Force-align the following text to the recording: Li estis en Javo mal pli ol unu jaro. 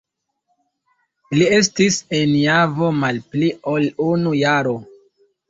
Li 1.37 1.49
estis 1.57 1.99
en 2.21 2.33
Javo 2.39 2.89
mal 3.03 3.21
pli 3.35 3.53
ol 3.75 3.87
unu 4.09 4.35
jaro. 4.41 4.77